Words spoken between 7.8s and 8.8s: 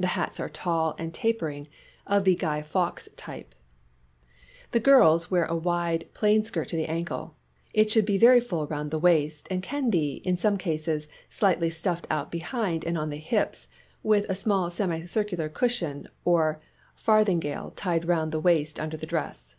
should be very full